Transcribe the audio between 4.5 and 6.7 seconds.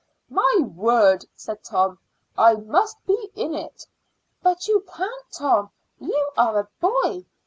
you can't, Tom. You are a